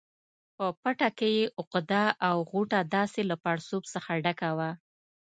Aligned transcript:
په 0.57 0.65
پټه 0.81 1.09
کې 1.17 1.29
یې 1.37 1.45
عقده 1.61 2.03
او 2.27 2.37
غوټه 2.49 2.79
داسې 2.95 3.21
له 3.29 3.35
پړسوب 3.43 3.83
څخه 3.93 4.11
ډکه 4.23 4.49
وه. 4.57 4.71